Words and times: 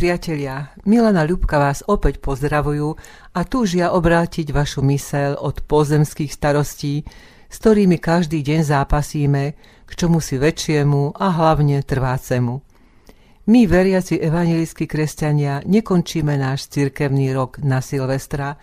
priatelia, 0.00 0.72
Milana 0.88 1.28
Ľubka 1.28 1.60
vás 1.60 1.84
opäť 1.84 2.24
pozdravujú 2.24 2.96
a 3.36 3.40
túžia 3.44 3.92
obrátiť 3.92 4.48
vašu 4.48 4.80
mysel 4.88 5.36
od 5.36 5.60
pozemských 5.60 6.32
starostí, 6.32 7.04
s 7.44 7.56
ktorými 7.60 8.00
každý 8.00 8.40
deň 8.40 8.64
zápasíme, 8.64 9.42
k 9.84 9.90
čomu 9.92 10.24
si 10.24 10.40
väčšiemu 10.40 11.20
a 11.20 11.26
hlavne 11.36 11.84
trvácemu. 11.84 12.64
My, 13.52 13.60
veriaci 13.68 14.16
evangelícky 14.16 14.88
kresťania, 14.88 15.68
nekončíme 15.68 16.32
náš 16.32 16.72
cirkevný 16.72 17.36
rok 17.36 17.60
na 17.60 17.84
Silvestra, 17.84 18.56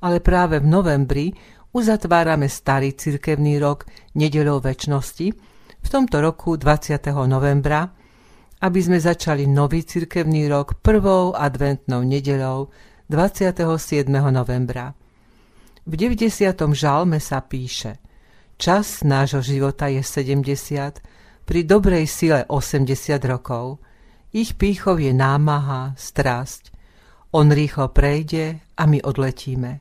ale 0.00 0.24
práve 0.24 0.56
v 0.56 0.72
novembri 0.72 1.36
uzatvárame 1.76 2.48
starý 2.48 2.96
cirkevný 2.96 3.60
rok 3.60 3.84
nedelou 4.16 4.64
väčnosti, 4.64 5.36
v 5.84 5.88
tomto 5.92 6.24
roku 6.24 6.56
20. 6.56 6.96
novembra, 7.28 7.92
aby 8.58 8.80
sme 8.82 8.98
začali 8.98 9.46
nový 9.46 9.86
cirkevný 9.86 10.50
rok 10.50 10.82
prvou 10.82 11.34
adventnou 11.34 12.02
nedelou 12.02 12.74
27. 13.06 14.10
novembra. 14.10 14.94
V 15.88 15.92
90. 15.96 16.52
žalme 16.74 17.22
sa 17.22 17.40
píše 17.40 17.96
Čas 18.58 19.06
nášho 19.06 19.38
života 19.38 19.86
je 19.86 20.02
70, 20.02 21.46
pri 21.46 21.60
dobrej 21.62 22.10
sile 22.10 22.42
80 22.50 22.90
rokov. 23.30 23.78
Ich 24.34 24.58
pýchov 24.58 24.98
je 24.98 25.14
námaha, 25.14 25.94
strasť. 25.94 26.74
On 27.30 27.46
rýchlo 27.46 27.94
prejde 27.94 28.58
a 28.74 28.82
my 28.84 28.98
odletíme. 28.98 29.78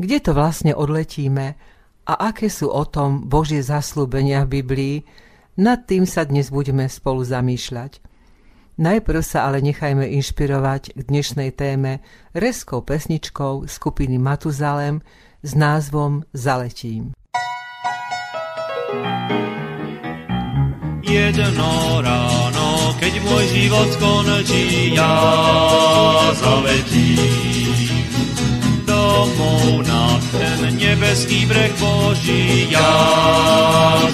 Kde 0.00 0.18
to 0.24 0.32
vlastne 0.32 0.72
odletíme 0.72 1.46
a 2.08 2.12
aké 2.32 2.48
sú 2.48 2.72
o 2.72 2.82
tom 2.88 3.28
Božie 3.28 3.60
zaslúbenia 3.60 4.48
v 4.48 4.64
Biblii, 4.64 4.96
nad 5.56 5.84
tým 5.84 6.08
sa 6.08 6.24
dnes 6.24 6.48
budeme 6.48 6.88
spolu 6.88 7.24
zamýšľať. 7.24 8.00
Najprv 8.80 9.20
sa 9.20 9.44
ale 9.46 9.60
nechajme 9.60 10.08
inšpirovať 10.16 10.96
k 10.96 11.00
dnešnej 11.04 11.52
téme 11.52 12.00
reskou 12.32 12.80
pesničkou 12.80 13.68
skupiny 13.68 14.16
Matuzalem 14.16 15.04
s 15.44 15.52
názvom 15.52 16.24
Zaletím. 16.32 17.12
Jedno 21.02 22.00
ráno, 22.00 22.68
keď 22.96 23.12
môj 23.20 23.44
život 23.52 23.88
skončí, 23.92 24.96
ja 24.96 25.12
zaletím 26.32 28.01
domov 29.22 29.86
na 29.86 30.18
ten 30.34 30.74
nebeský 30.74 31.46
breh 31.46 31.70
Boží, 31.78 32.66
ja 32.70 32.94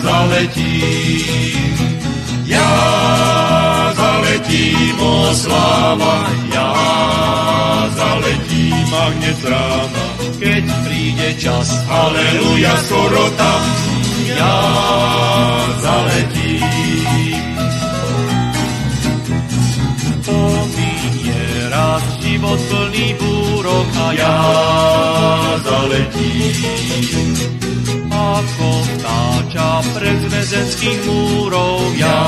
zaletím. 0.05 1.77
Ja 2.49 2.73
zaletím, 3.93 4.97
o 5.01 5.33
sláva, 5.37 6.29
ja 6.49 6.73
zaletím 7.93 8.89
a 8.89 9.05
hneď 9.13 9.37
z 9.37 9.45
rána, 9.53 10.07
keď 10.41 10.65
príde 10.89 11.29
čas, 11.37 11.69
aleluja, 11.89 12.73
skoro 12.89 13.25
tam, 13.37 13.63
ja 14.33 14.57
zaletím. 15.77 17.45
Pominie 20.25 21.41
raz 21.69 22.05
život 22.21 22.61
plný 22.69 23.17
búrok 23.21 23.89
a 23.97 24.09
ja 24.17 24.37
zaletím 25.63 27.33
ako 28.19 28.69
vtáča 28.83 29.71
pred 29.95 30.21
väzenských 30.31 31.01
múrov 31.07 31.95
ja 31.95 32.21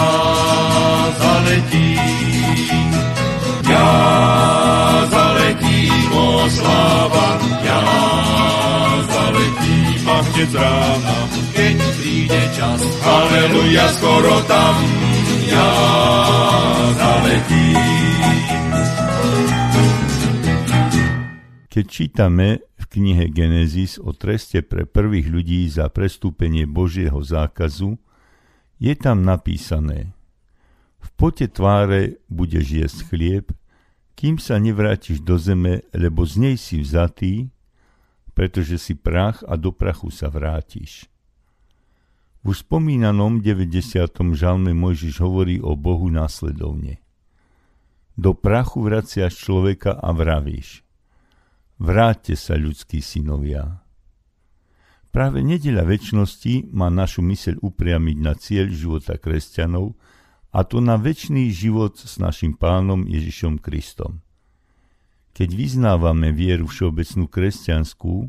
zaletím. 1.18 2.90
Ja 3.70 3.90
zaletím, 5.06 6.10
o 6.10 6.42
sláva, 6.50 7.28
ja 7.62 7.82
zaletím 9.06 10.02
a 10.10 10.16
hneď 10.26 10.50
rána, 10.58 11.18
keď 11.54 11.76
príde 12.02 12.42
čas, 12.58 12.80
aleluja, 12.98 13.86
skoro 13.94 14.34
tam, 14.50 14.74
ja 15.46 15.70
zaletím. 16.98 17.78
Keď 21.70 21.84
čítame 21.86 22.69
knihe 22.90 23.30
Genesis 23.30 24.02
o 24.02 24.10
treste 24.10 24.66
pre 24.66 24.82
prvých 24.82 25.30
ľudí 25.30 25.62
za 25.70 25.86
prestúpenie 25.86 26.66
Božieho 26.66 27.22
zákazu, 27.22 27.96
je 28.82 28.94
tam 28.98 29.22
napísané 29.22 30.10
V 30.98 31.08
pote 31.14 31.46
tváre 31.46 32.18
budeš 32.26 32.66
jesť 32.66 32.98
chlieb, 33.08 33.46
kým 34.18 34.36
sa 34.36 34.58
nevrátiš 34.58 35.22
do 35.22 35.38
zeme, 35.38 35.86
lebo 35.94 36.26
z 36.26 36.34
nej 36.36 36.56
si 36.58 36.82
vzatý, 36.82 37.48
pretože 38.34 38.76
si 38.76 38.98
prach 38.98 39.40
a 39.46 39.54
do 39.56 39.70
prachu 39.72 40.12
sa 40.12 40.28
vrátiš. 40.28 41.06
V 42.42 42.56
spomínanom 42.56 43.40
90. 43.40 44.16
žalme 44.32 44.72
Mojžiš 44.72 45.20
hovorí 45.20 45.60
o 45.60 45.76
Bohu 45.76 46.08
následovne. 46.08 47.00
Do 48.16 48.32
prachu 48.36 48.84
vraciaš 48.84 49.36
človeka 49.40 49.96
a 49.96 50.10
vravíš– 50.10 50.82
Vráťte 51.80 52.36
sa, 52.36 52.60
ľudskí 52.60 53.00
synovia. 53.00 53.80
Práve 55.08 55.40
nedeľa 55.40 55.88
väčšnosti 55.88 56.68
má 56.76 56.92
našu 56.92 57.24
myseľ 57.24 57.64
upriamiť 57.64 58.16
na 58.20 58.36
cieľ 58.36 58.68
života 58.68 59.16
kresťanov, 59.16 59.96
a 60.52 60.60
to 60.66 60.84
na 60.84 61.00
väčší 61.00 61.48
život 61.48 61.96
s 61.96 62.20
našim 62.20 62.52
pánom 62.52 63.08
Ježišom 63.08 63.62
Kristom. 63.64 64.20
Keď 65.32 65.56
vyznávame 65.56 66.36
vieru 66.36 66.68
všeobecnú 66.68 67.30
kresťanskú, 67.32 68.28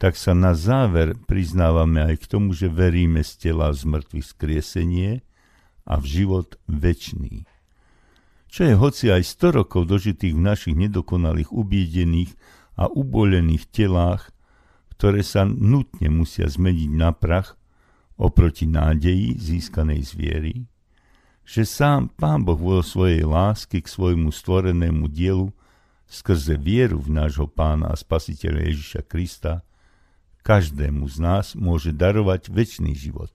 tak 0.00 0.16
sa 0.16 0.32
na 0.32 0.56
záver 0.56 1.12
priznávame 1.28 2.00
aj 2.00 2.24
k 2.24 2.30
tomu, 2.30 2.56
že 2.56 2.72
veríme 2.72 3.20
z 3.20 3.36
tela 3.36 3.68
z 3.76 3.84
mŕtvych 3.84 4.26
skriesenie 4.32 5.20
a 5.84 6.00
v 6.00 6.04
život 6.08 6.56
väčší. 6.72 7.44
Čo 8.48 8.60
je 8.64 8.74
hoci 8.80 9.04
aj 9.12 9.28
100 9.28 9.60
rokov 9.60 9.92
dožitých 9.92 10.34
v 10.34 10.40
našich 10.40 10.74
nedokonalých 10.78 11.52
ubiedených 11.52 12.32
a 12.78 12.88
ubolených 12.88 13.68
telách, 13.68 14.32
ktoré 14.96 15.24
sa 15.26 15.44
nutne 15.44 16.08
musia 16.12 16.46
zmeniť 16.46 16.90
na 16.94 17.10
prach 17.12 17.58
oproti 18.16 18.70
nádeji 18.70 19.34
získanej 19.36 20.00
z 20.04 20.12
viery, 20.14 20.54
že 21.42 21.66
sám 21.66 22.12
Pán 22.14 22.46
Boh 22.46 22.58
vo 22.58 22.80
svojej 22.86 23.26
lásky 23.26 23.82
k 23.82 23.90
svojmu 23.90 24.30
stvorenému 24.30 25.10
dielu 25.10 25.50
skrze 26.06 26.54
vieru 26.54 27.02
v 27.02 27.18
nášho 27.18 27.50
Pána 27.50 27.90
a 27.90 27.96
Spasiteľa 27.98 28.68
Ježiša 28.70 29.02
Krista 29.10 29.66
každému 30.46 31.06
z 31.06 31.16
nás 31.22 31.46
môže 31.58 31.90
darovať 31.94 32.50
väčší 32.50 32.94
život. 32.94 33.30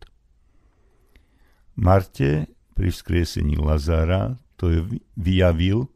Marte 1.75 2.51
pri 2.75 2.89
vzkriesení 2.91 3.59
Lazára 3.59 4.39
to 4.59 4.69
vyjavil 5.15 5.87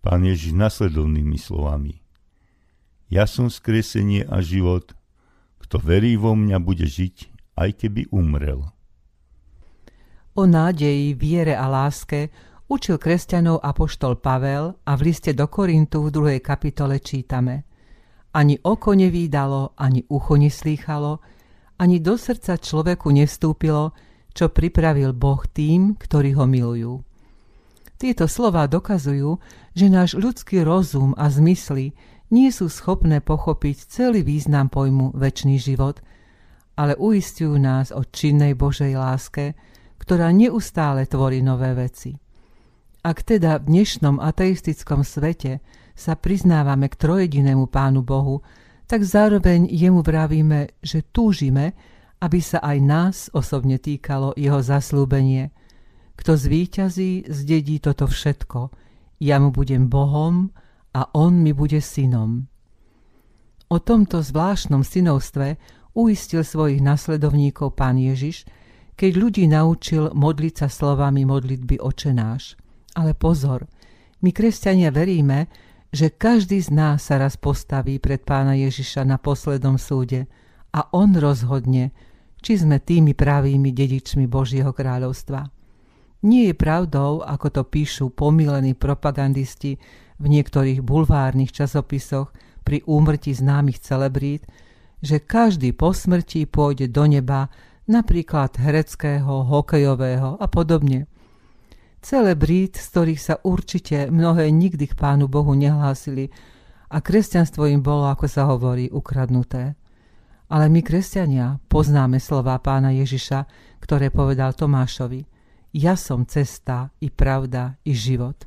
pán 0.00 0.24
Ježiš 0.24 0.54
nasledovnými 0.54 1.38
slovami. 1.38 2.05
Ja 3.06 3.30
som 3.30 3.46
skresenie 3.46 4.26
a 4.26 4.42
život. 4.42 4.98
Kto 5.62 5.78
verí 5.78 6.18
vo 6.18 6.34
mňa, 6.34 6.58
bude 6.58 6.86
žiť, 6.86 7.30
aj 7.54 7.70
keby 7.86 8.10
umrel. 8.10 8.66
O 10.36 10.44
nádeji, 10.44 11.16
viere 11.16 11.56
a 11.56 11.70
láske 11.70 12.28
učil 12.68 12.98
kresťanov 12.98 13.62
apoštol 13.62 14.18
Pavel 14.18 14.74
a 14.84 14.92
v 14.98 15.00
liste 15.08 15.32
do 15.32 15.46
Korintu 15.46 16.06
v 16.06 16.38
2. 16.38 16.44
kapitole 16.44 16.98
čítame 17.00 17.64
Ani 18.34 18.58
oko 18.60 18.92
nevídalo, 18.92 19.72
ani 19.78 20.04
ucho 20.12 20.36
neslýchalo, 20.36 21.22
ani 21.80 22.02
do 22.04 22.20
srdca 22.20 22.60
človeku 22.60 23.08
nevstúpilo, 23.14 23.96
čo 24.36 24.52
pripravil 24.52 25.16
Boh 25.16 25.40
tým, 25.48 25.96
ktorí 25.96 26.36
ho 26.36 26.44
milujú. 26.44 27.00
Tieto 27.96 28.28
slova 28.28 28.68
dokazujú, 28.68 29.40
že 29.72 29.88
náš 29.88 30.20
ľudský 30.20 30.60
rozum 30.60 31.16
a 31.16 31.32
zmysly 31.32 31.96
nie 32.30 32.50
sú 32.50 32.66
schopné 32.66 33.22
pochopiť 33.22 33.76
celý 33.86 34.26
význam 34.26 34.66
pojmu 34.66 35.14
väčší 35.14 35.58
život, 35.58 36.02
ale 36.76 36.98
uistujú 36.98 37.56
nás 37.56 37.94
o 37.94 38.04
činnej 38.04 38.52
Božej 38.58 38.98
láske, 38.98 39.56
ktorá 39.96 40.28
neustále 40.30 41.08
tvorí 41.08 41.40
nové 41.40 41.72
veci. 41.72 42.14
Ak 43.06 43.22
teda 43.22 43.62
v 43.62 43.70
dnešnom 43.70 44.18
ateistickom 44.18 45.06
svete 45.06 45.62
sa 45.94 46.18
priznávame 46.18 46.90
k 46.90 46.98
trojedinému 46.98 47.70
Pánu 47.70 48.02
Bohu, 48.02 48.42
tak 48.86 49.06
zároveň 49.06 49.66
jemu 49.70 50.02
vravíme, 50.02 50.74
že 50.82 51.06
túžime, 51.06 51.74
aby 52.20 52.38
sa 52.42 52.58
aj 52.62 52.78
nás 52.82 53.16
osobne 53.32 53.78
týkalo 53.78 54.34
jeho 54.34 54.58
zaslúbenie. 54.58 55.54
Kto 56.18 56.34
zvíťazí, 56.34 57.28
zdedí 57.28 57.78
toto 57.78 58.10
všetko. 58.10 58.72
Ja 59.22 59.38
mu 59.40 59.54
budem 59.54 59.88
Bohom, 59.88 60.50
a 60.96 61.12
on 61.12 61.44
mi 61.44 61.52
bude 61.52 61.84
synom. 61.84 62.48
O 63.68 63.76
tomto 63.76 64.24
zvláštnom 64.24 64.80
synovstve 64.80 65.60
uistil 65.92 66.40
svojich 66.40 66.80
nasledovníkov 66.80 67.76
pán 67.76 68.00
Ježiš, 68.00 68.48
keď 68.96 69.12
ľudí 69.20 69.44
naučil 69.44 70.08
modliť 70.16 70.54
sa 70.64 70.68
slovami 70.72 71.28
modlitby 71.28 71.76
očenáš. 71.84 72.56
Ale 72.96 73.12
pozor, 73.12 73.68
My 74.24 74.32
kresťania 74.32 74.88
veríme, 74.88 75.46
že 75.92 76.12
každý 76.12 76.60
z 76.60 76.72
nás 76.72 77.04
sa 77.04 77.20
raz 77.20 77.36
postaví 77.36 78.00
pred 78.00 78.24
pána 78.24 78.56
Ježiša 78.56 79.04
na 79.04 79.20
poslednom 79.20 79.76
súde 79.76 80.24
a 80.72 80.88
on 80.92 81.12
rozhodne, 81.16 81.92
či 82.40 82.58
sme 82.60 82.80
tými 82.80 83.12
pravými 83.12 83.72
dedičmi 83.72 84.24
Božieho 84.28 84.72
kráľovstva. 84.72 85.46
Nie 86.26 86.50
je 86.52 86.54
pravdou, 86.56 87.22
ako 87.22 87.46
to 87.52 87.62
píšu 87.68 88.10
pomilení 88.10 88.72
propagandisti 88.72 89.76
v 90.16 90.26
niektorých 90.28 90.80
bulvárnych 90.80 91.52
časopisoch 91.52 92.32
pri 92.64 92.82
úmrtí 92.88 93.30
známych 93.36 93.78
celebrít, 93.78 94.48
že 95.04 95.22
každý 95.22 95.76
po 95.76 95.92
smrti 95.92 96.48
pôjde 96.48 96.88
do 96.88 97.04
neba, 97.06 97.52
napríklad 97.86 98.58
hereckého, 98.58 99.46
hokejového 99.46 100.40
a 100.42 100.46
podobne. 100.50 101.06
Celebrít, 102.02 102.78
z 102.78 102.86
ktorých 102.90 103.20
sa 103.22 103.34
určite 103.42 104.10
mnohé 104.10 104.50
nikdy 104.50 104.90
k 104.90 104.98
Pánu 104.98 105.30
Bohu 105.30 105.54
nehlásili 105.54 106.30
a 106.90 107.02
kresťanstvo 107.02 107.66
im 107.66 107.82
bolo, 107.82 108.06
ako 108.06 108.26
sa 108.26 108.46
hovorí, 108.46 108.90
ukradnuté. 108.90 109.74
Ale 110.46 110.70
my, 110.70 110.86
kresťania, 110.86 111.58
poznáme 111.66 112.22
slova 112.22 112.54
pána 112.62 112.94
Ježiša, 112.94 113.46
ktoré 113.82 114.14
povedal 114.14 114.54
Tomášovi. 114.54 115.26
Ja 115.74 115.98
som 115.98 116.22
cesta 116.22 116.94
i 117.02 117.10
pravda 117.10 117.74
i 117.82 117.90
život. 117.90 118.46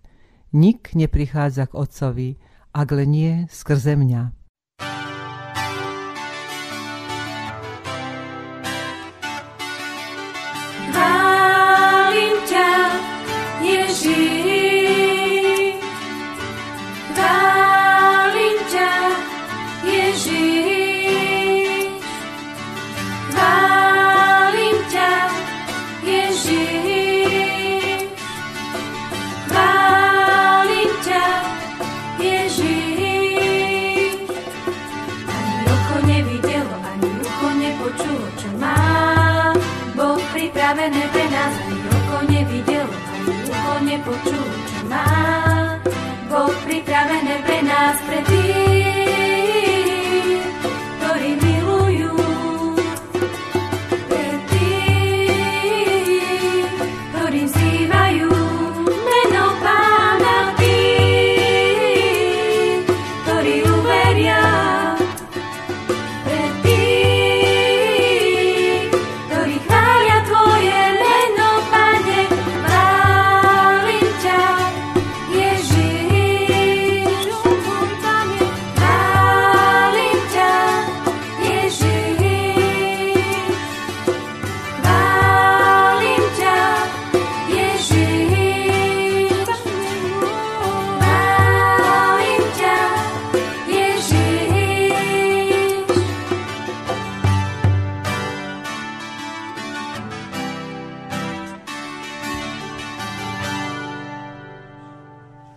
Nik 0.50 0.98
neprichádza 0.98 1.70
k 1.70 1.78
Otcovi, 1.78 2.30
ak 2.74 2.90
len 2.90 3.10
nie 3.14 3.34
skrze 3.54 3.94
mňa. 3.94 4.34
počulo, 38.10 38.28
čo 38.42 38.50
má. 38.58 39.54
Bol 39.94 40.18
pripravené 40.34 41.04
pre 41.14 41.26
nás, 41.30 41.54
ani 41.62 41.86
oko 41.94 42.18
nevidelo, 42.26 42.90
ani 42.90 43.34
ucho 43.46 43.74
nepočulo, 43.86 44.54
čo 44.66 44.80
má. 44.90 45.06
Bol 46.30 46.50
pripravené 46.66 47.36
pre 47.46 47.60
nás, 47.62 47.96
pre 48.10 48.20
tých, 48.26 49.49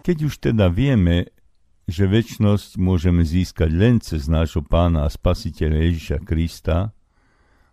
Keď 0.03 0.17
už 0.27 0.35
teda 0.43 0.67
vieme, 0.67 1.31
že 1.87 2.11
väčnosť 2.11 2.75
môžeme 2.75 3.23
získať 3.23 3.71
len 3.71 4.03
cez 4.03 4.27
nášho 4.27 4.63
pána 4.63 5.07
a 5.07 5.11
spasiteľa 5.11 5.79
Ježiša 5.79 6.19
Krista 6.27 6.91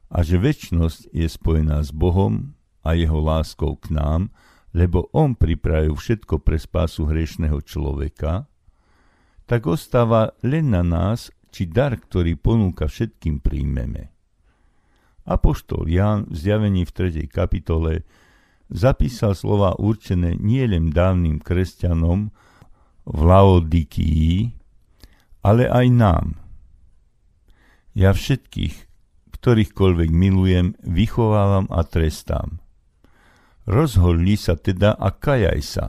a 0.09 0.17
že 0.21 0.37
väčnosť 0.37 1.09
je 1.09 1.25
spojená 1.25 1.81
s 1.81 1.89
Bohom 1.89 2.53
a 2.85 2.93
jeho 2.93 3.17
láskou 3.17 3.77
k 3.81 3.93
nám, 3.93 4.29
lebo 4.77 5.09
On 5.09 5.33
pripravil 5.33 5.97
všetko 5.97 6.45
pre 6.45 6.61
spásu 6.61 7.09
hriešného 7.09 7.65
človeka, 7.65 8.45
tak 9.49 9.65
ostáva 9.65 10.37
len 10.45 10.69
na 10.69 10.85
nás, 10.85 11.33
či 11.49 11.65
dar, 11.65 11.97
ktorý 11.97 12.37
ponúka 12.37 12.85
všetkým, 12.85 13.41
príjmeme. 13.41 14.13
Apoštol 15.25 15.89
Ján 15.89 16.29
v 16.29 16.37
zjavení 16.37 16.85
v 16.85 17.25
3. 17.25 17.25
kapitole 17.25 18.05
zapísal 18.69 19.33
slova 19.33 19.73
určené 19.77 20.37
nielen 20.37 20.93
dávnym 20.93 21.41
kresťanom 21.41 22.29
v 23.09 23.19
Laodikii, 23.25 24.53
ale 25.41 25.65
aj 25.65 25.85
nám. 25.89 26.25
Ja 27.97 28.13
všetkých, 28.13 28.75
ktorýchkoľvek 29.33 30.09
milujem, 30.13 30.77
vychovávam 30.85 31.65
a 31.73 31.81
trestám. 31.81 32.61
Rozhodli 33.65 34.37
sa 34.37 34.53
teda 34.57 34.93
a 34.93 35.09
kajaj 35.09 35.61
sa. 35.61 35.85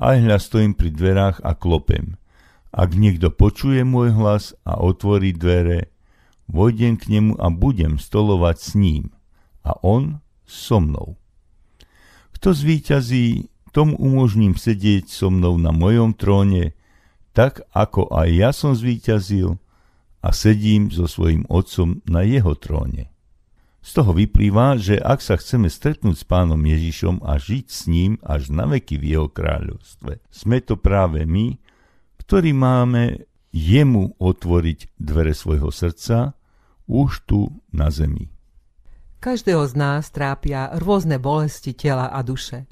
Aj 0.00 0.16
hľa 0.16 0.40
stojím 0.40 0.72
pri 0.72 0.88
dverách 0.92 1.44
a 1.44 1.52
klopem. 1.52 2.16
Ak 2.72 2.96
niekto 2.96 3.28
počuje 3.28 3.84
môj 3.84 4.16
hlas 4.16 4.56
a 4.64 4.80
otvorí 4.80 5.36
dvere, 5.36 5.92
vojdem 6.48 6.96
k 6.96 7.12
nemu 7.12 7.36
a 7.36 7.52
budem 7.52 8.00
stolovať 8.00 8.56
s 8.56 8.70
ním 8.78 9.04
a 9.60 9.76
on 9.84 10.24
so 10.48 10.80
mnou. 10.80 11.19
Kto 12.40 12.56
zvíťazí, 12.56 13.52
tomu 13.68 14.00
umožním 14.00 14.56
sedieť 14.56 15.12
so 15.12 15.28
mnou 15.28 15.60
na 15.60 15.76
mojom 15.76 16.16
tróne, 16.16 16.72
tak 17.36 17.60
ako 17.76 18.08
aj 18.16 18.28
ja 18.32 18.50
som 18.56 18.72
zvíťazil 18.72 19.60
a 20.24 20.32
sedím 20.32 20.88
so 20.88 21.04
svojím 21.04 21.44
otcom 21.52 22.00
na 22.08 22.24
jeho 22.24 22.56
tróne. 22.56 23.12
Z 23.84 24.00
toho 24.00 24.16
vyplýva, 24.16 24.80
že 24.80 24.96
ak 24.96 25.20
sa 25.20 25.36
chceme 25.36 25.68
stretnúť 25.68 26.16
s 26.16 26.24
pánom 26.24 26.56
Ježišom 26.56 27.20
a 27.28 27.36
žiť 27.36 27.66
s 27.68 27.80
ním 27.92 28.16
až 28.24 28.48
na 28.48 28.64
veky 28.64 28.96
v 28.96 29.20
jeho 29.20 29.28
kráľovstve, 29.28 30.24
sme 30.32 30.64
to 30.64 30.80
práve 30.80 31.28
my, 31.28 31.60
ktorí 32.24 32.56
máme 32.56 33.20
jemu 33.52 34.16
otvoriť 34.16 34.96
dvere 34.96 35.36
svojho 35.36 35.68
srdca 35.68 36.32
už 36.88 37.28
tu 37.28 37.52
na 37.68 37.92
zemi. 37.92 38.32
Každého 39.20 39.68
z 39.68 39.76
nás 39.76 40.08
trápia 40.08 40.72
rôzne 40.80 41.20
bolesti 41.20 41.76
tela 41.76 42.08
a 42.08 42.24
duše. 42.24 42.64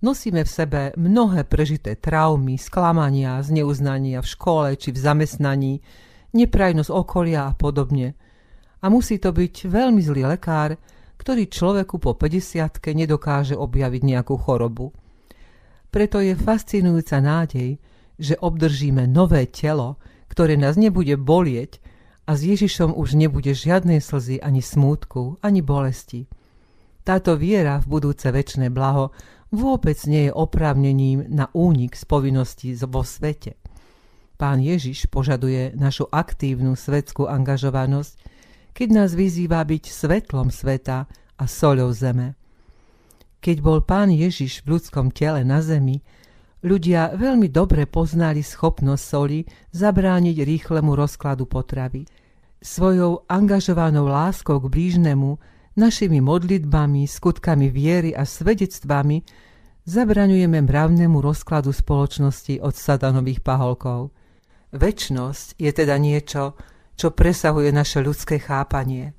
Nosíme 0.00 0.40
v 0.40 0.48
sebe 0.48 0.80
mnohé 0.96 1.44
prežité 1.44 2.00
traumy, 2.00 2.56
sklamania, 2.56 3.44
zneuznania 3.44 4.24
v 4.24 4.30
škole 4.32 4.72
či 4.80 4.88
v 4.88 4.96
zamestnaní, 4.96 5.84
neprajnosť 6.32 6.88
okolia 6.88 7.44
a 7.44 7.52
podobne. 7.52 8.16
A 8.80 8.88
musí 8.88 9.20
to 9.20 9.36
byť 9.36 9.68
veľmi 9.68 10.00
zlý 10.00 10.32
lekár, 10.32 10.80
ktorý 11.20 11.52
človeku 11.52 12.00
po 12.00 12.16
50 12.16 12.72
nedokáže 12.96 13.52
objaviť 13.52 14.02
nejakú 14.16 14.40
chorobu. 14.40 14.96
Preto 15.92 16.24
je 16.24 16.32
fascinujúca 16.32 17.20
nádej, 17.20 17.76
že 18.16 18.40
obdržíme 18.40 19.04
nové 19.12 19.44
telo, 19.52 20.00
ktoré 20.32 20.56
nás 20.56 20.80
nebude 20.80 21.20
bolieť, 21.20 21.84
a 22.26 22.38
s 22.38 22.40
Ježišom 22.46 22.94
už 22.94 23.18
nebude 23.18 23.50
žiadnej 23.50 23.98
slzy 23.98 24.38
ani 24.38 24.62
smútku, 24.62 25.42
ani 25.42 25.60
bolesti. 25.60 26.30
Táto 27.02 27.34
viera 27.34 27.82
v 27.82 27.98
budúce 27.98 28.30
väčšie 28.30 28.70
blaho 28.70 29.10
vôbec 29.50 29.98
nie 30.06 30.30
je 30.30 30.32
oprávnením 30.32 31.26
na 31.26 31.50
únik 31.50 31.98
z 31.98 32.06
povinností 32.06 32.78
vo 32.86 33.02
svete. 33.02 33.58
Pán 34.38 34.62
Ježiš 34.62 35.06
požaduje 35.10 35.74
našu 35.74 36.06
aktívnu 36.10 36.74
svetskú 36.78 37.26
angažovanosť, 37.26 38.14
keď 38.72 38.88
nás 38.90 39.10
vyzýva 39.12 39.62
byť 39.62 39.84
svetlom 39.90 40.48
sveta 40.50 41.06
a 41.38 41.44
soľou 41.44 41.92
zeme. 41.92 42.34
Keď 43.42 43.56
bol 43.58 43.82
pán 43.82 44.14
Ježiš 44.14 44.62
v 44.62 44.78
ľudskom 44.78 45.10
tele 45.10 45.42
na 45.42 45.58
zemi, 45.58 46.06
Ľudia 46.62 47.18
veľmi 47.18 47.50
dobre 47.50 47.90
poznali 47.90 48.38
schopnosť 48.38 49.02
soli 49.02 49.42
zabrániť 49.74 50.46
rýchlemu 50.46 50.94
rozkladu 50.94 51.50
potravy. 51.50 52.06
Svojou 52.62 53.26
angažovanou 53.26 54.06
láskou 54.06 54.62
k 54.62 54.70
blížnemu, 54.70 55.42
našimi 55.74 56.22
modlitbami, 56.22 57.10
skutkami 57.10 57.66
viery 57.66 58.14
a 58.14 58.22
svedectvami 58.22 59.26
zabraňujeme 59.82 60.62
mravnému 60.62 61.18
rozkladu 61.18 61.74
spoločnosti 61.74 62.62
od 62.62 62.74
satanových 62.78 63.42
paholkov. 63.42 64.14
Večnosť 64.70 65.58
je 65.58 65.70
teda 65.74 65.98
niečo, 65.98 66.54
čo 66.94 67.10
presahuje 67.10 67.74
naše 67.74 67.98
ľudské 67.98 68.38
chápanie. 68.38 69.18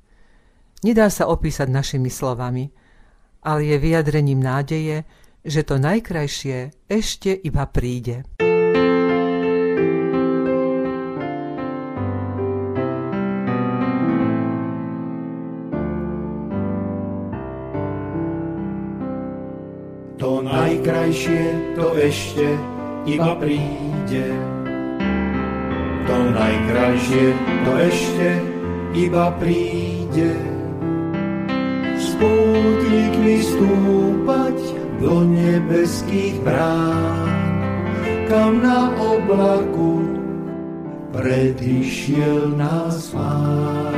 Nedá 0.87 1.11
sa 1.11 1.27
opísať 1.27 1.67
našimi 1.67 2.07
slovami, 2.07 2.71
ale 3.43 3.67
je 3.67 3.75
vyjadrením 3.75 4.39
nádeje, 4.39 5.03
že 5.43 5.67
to 5.67 5.75
najkrajšie 5.75 6.71
ešte 6.87 7.35
iba 7.35 7.67
príde. 7.67 8.23
To 20.23 20.39
najkrajšie 20.39 21.75
to 21.75 21.87
ešte 21.99 22.47
iba 23.03 23.35
príde. 23.35 24.27
To 26.07 26.17
najkrajšie 26.31 27.25
to 27.67 27.71
ešte 27.83 28.29
iba 28.95 29.27
príde. 29.35 30.39
S 31.99 32.15
pútnikmi 32.15 33.35
stúpať 33.43 34.82
do 34.99 35.23
nebeských 35.25 36.41
brán, 36.43 37.29
kam 38.29 38.61
na 38.61 38.93
oblaku 38.97 40.13
predišiel 41.13 42.57
nás 42.57 43.13
pán. 43.13 43.93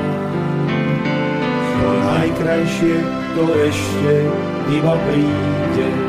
To 1.75 1.89
najkrajšie 1.89 2.97
to 3.35 3.43
ešte 3.67 4.13
iba 4.71 4.93
príde. 5.07 6.04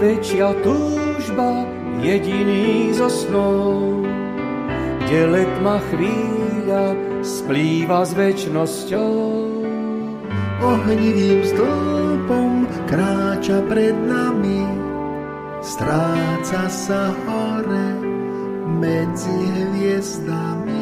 Najväčšia 0.00 0.64
túžba, 0.64 1.68
jediný 2.00 2.88
zo 2.96 3.12
snov, 3.12 4.00
kde 5.04 5.20
letma 5.28 5.76
chvíľa 5.92 6.96
splýva 7.20 8.08
s 8.08 8.16
väčnosťou. 8.16 9.12
Ohnivým 10.64 11.44
stĺpom 11.44 12.64
kráča 12.88 13.60
pred 13.68 13.92
nami, 13.92 14.64
stráca 15.60 16.64
sa 16.72 17.12
hore 17.28 17.88
medzi 18.80 19.36
hviezdami. 19.52 20.80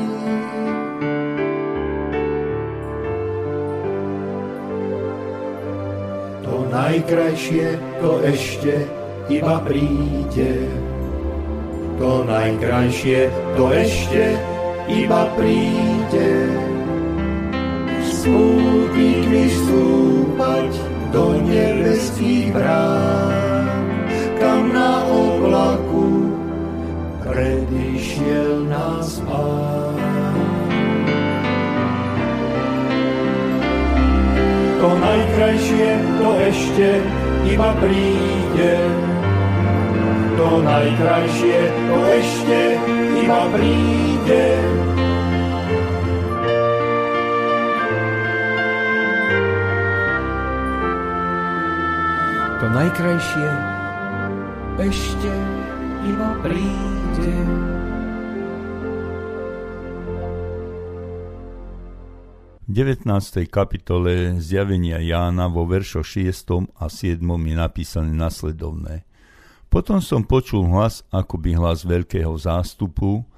Najkrajšie 6.69 7.81
to 8.01 8.23
ešte 8.23 8.98
iba 9.29 9.61
príde. 9.61 10.53
To 12.01 12.25
najkrajšie, 12.25 13.29
to 13.59 13.65
ešte 13.75 14.25
iba 14.89 15.29
príde. 15.37 16.31
Spútnikmi 18.09 19.45
vstúpať 19.53 20.71
do 21.13 21.25
nebeských 21.45 22.53
brán, 22.53 23.67
kam 24.41 24.73
na 24.73 25.05
oblaku 25.09 26.33
predišiel 27.25 28.69
nás 28.69 29.21
Pán. 29.25 29.97
To 34.79 34.89
najkrajšie, 34.95 35.91
to 36.23 36.29
ešte 36.47 36.89
iba 37.51 37.71
príde 37.83 38.73
to 40.39 40.63
najkrajšie, 40.63 41.59
to 41.91 41.99
ešte 42.15 42.59
iba 43.27 43.43
príde. 43.51 44.45
To 52.63 52.67
najkrajšie 52.71 53.51
ešte 54.79 55.33
iba 56.07 56.31
príde. 56.47 57.35
V 62.63 62.71
19. 62.71 63.11
kapitole 63.51 64.39
zjavenia 64.39 65.03
Jána 65.03 65.51
vo 65.51 65.67
veršo 65.67 66.07
6. 66.07 66.79
a 66.79 66.87
7. 66.87 67.27
je 67.27 67.57
napísané 67.59 68.15
nasledovné. 68.15 69.08
Potom 69.69 70.01
som 70.01 70.25
počul 70.25 70.65
hlas, 70.73 71.05
akoby 71.13 71.53
hlas 71.61 71.85
veľkého 71.85 72.33
zástupu, 72.41 73.29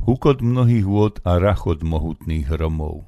hukot 0.00 0.40
mnohých 0.40 0.88
vôd 0.88 1.14
a 1.28 1.36
rachot 1.36 1.84
mohutných 1.84 2.48
hromov. 2.48 3.04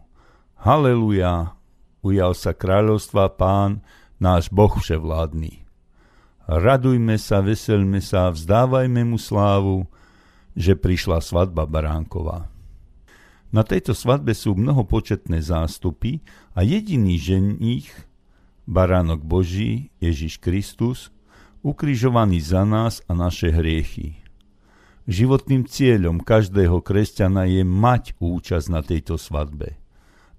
Haleluja, 0.60 1.56
ujal 2.04 2.36
sa 2.36 2.52
kráľovstva 2.52 3.32
pán, 3.32 3.80
náš 4.20 4.52
Boh 4.52 4.72
vševládny. 4.72 5.64
Radujme 6.46 7.16
sa, 7.16 7.42
veselme 7.42 7.98
sa, 8.04 8.28
vzdávajme 8.30 9.02
mu 9.08 9.18
slávu, 9.18 9.88
že 10.54 10.76
prišla 10.76 11.24
svadba 11.24 11.66
Baránková. 11.66 12.52
Na 13.50 13.64
tejto 13.64 13.96
svadbe 13.96 14.36
sú 14.36 14.52
mnohopočetné 14.52 15.40
zástupy 15.40 16.20
a 16.52 16.60
jediný 16.60 17.16
ženích, 17.16 17.88
Baránok 18.66 19.22
Boží, 19.22 19.94
Ježiš 20.02 20.42
Kristus, 20.42 21.14
ukrižovaný 21.66 22.38
za 22.38 22.62
nás 22.62 23.02
a 23.10 23.12
naše 23.18 23.50
hriechy. 23.50 24.22
Životným 25.10 25.66
cieľom 25.66 26.22
každého 26.22 26.78
kresťana 26.78 27.50
je 27.50 27.66
mať 27.66 28.14
účasť 28.22 28.66
na 28.70 28.86
tejto 28.86 29.18
svadbe. 29.18 29.74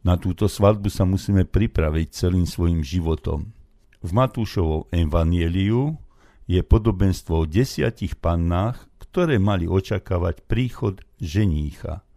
Na 0.07 0.15
túto 0.15 0.48
svadbu 0.48 0.88
sa 0.88 1.03
musíme 1.03 1.43
pripraviť 1.43 2.07
celým 2.15 2.48
svojim 2.48 2.79
životom. 2.79 3.51
V 4.00 4.10
Matúšovom 4.15 4.88
evanieliu 4.96 6.00
je 6.48 6.63
podobenstvo 6.63 7.43
o 7.43 7.50
desiatich 7.50 8.15
pannách, 8.15 8.88
ktoré 9.03 9.36
mali 9.36 9.67
očakávať 9.67 10.48
príchod 10.48 11.03
ženícha. 11.19 12.07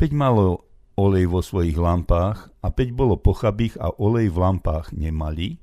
Peť 0.00 0.16
malo 0.16 0.64
olej 0.96 1.28
vo 1.28 1.44
svojich 1.44 1.76
lampách 1.76 2.48
a 2.64 2.72
peť 2.72 2.96
bolo 2.96 3.20
pochabých 3.20 3.76
a 3.76 3.92
olej 3.92 4.32
v 4.32 4.40
lampách 4.40 4.96
nemali– 4.96 5.48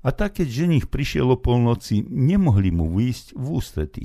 a 0.00 0.08
tak, 0.16 0.40
keď 0.40 0.48
ženich 0.48 0.86
prišiel 0.88 1.28
o 1.28 1.36
polnoci, 1.36 2.04
nemohli 2.08 2.72
mu 2.72 2.88
výjsť 2.96 3.36
v 3.36 3.46
ústretí. 3.52 4.04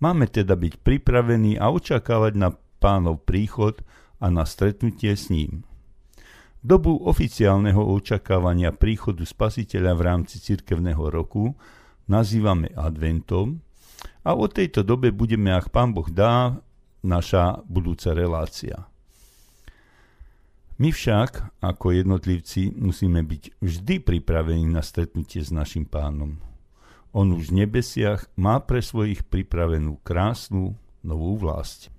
Máme 0.00 0.30
teda 0.30 0.56
byť 0.56 0.80
pripravení 0.80 1.60
a 1.60 1.68
očakávať 1.68 2.32
na 2.38 2.48
pánov 2.80 3.26
príchod 3.28 3.82
a 4.22 4.32
na 4.32 4.48
stretnutie 4.48 5.12
s 5.12 5.28
ním. 5.28 5.68
Dobu 6.58 6.98
oficiálneho 7.06 7.78
očakávania 7.78 8.74
príchodu 8.74 9.22
spasiteľa 9.22 9.92
v 9.94 10.02
rámci 10.02 10.42
cirkevného 10.42 11.06
roku 11.06 11.54
nazývame 12.10 12.74
adventom 12.74 13.62
a 14.26 14.34
o 14.34 14.50
tejto 14.50 14.82
dobe 14.82 15.14
budeme, 15.14 15.54
ak 15.54 15.70
pán 15.70 15.94
Boh 15.94 16.10
dá, 16.10 16.58
naša 17.04 17.62
budúca 17.62 18.10
relácia. 18.10 18.90
My 20.78 20.94
však, 20.94 21.58
ako 21.58 21.90
jednotlivci, 21.90 22.70
musíme 22.78 23.26
byť 23.26 23.58
vždy 23.58 23.98
pripravení 23.98 24.62
na 24.70 24.78
stretnutie 24.78 25.42
s 25.42 25.50
našim 25.50 25.82
pánom. 25.82 26.38
On 27.10 27.26
už 27.34 27.50
v 27.50 27.66
nebesiach 27.66 28.30
má 28.38 28.62
pre 28.62 28.78
svojich 28.78 29.26
pripravenú 29.26 29.98
krásnu 30.06 30.78
novú 31.02 31.34
vlast. 31.34 31.90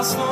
last 0.00 0.16
long. 0.16 0.29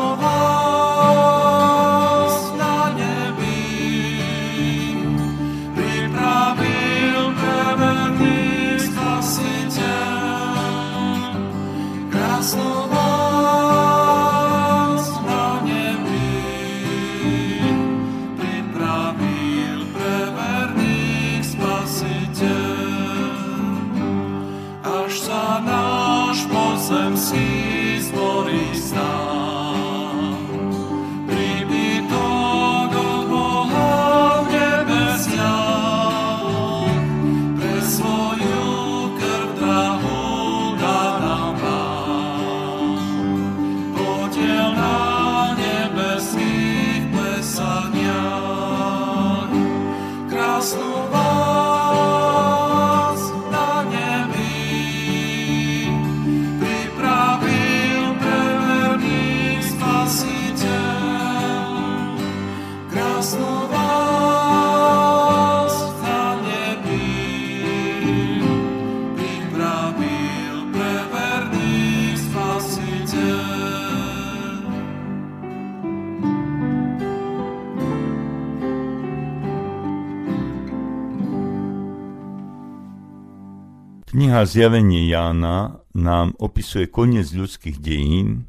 Kniha 84.39 84.55
Zjavenie 84.55 85.11
Jána 85.11 85.83
nám 85.99 86.31
opisuje 86.39 86.87
koniec 86.87 87.35
ľudských 87.35 87.83
dejín, 87.83 88.47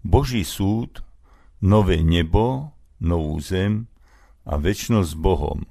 Boží 0.00 0.40
súd, 0.40 1.04
nové 1.60 2.00
nebo, 2.00 2.72
novú 2.96 3.36
zem 3.36 3.92
a 4.48 4.56
väčšnosť 4.56 5.12
s 5.12 5.20
Bohom. 5.20 5.68